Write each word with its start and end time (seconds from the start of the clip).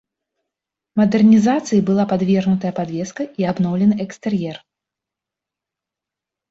Мадэрнізацыі 1.01 1.83
была 1.89 2.05
падвергнутая 2.13 2.73
падвеска 2.81 3.21
і 3.43 3.49
абноўлены 3.53 3.95
экстэр'ер. 4.09 4.63